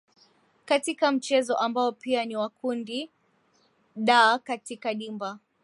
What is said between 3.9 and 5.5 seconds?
d katika dimba